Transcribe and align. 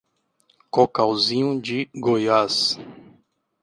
Cocalzinho 0.71 1.61
de 1.61 1.87
Goiás 1.93 2.75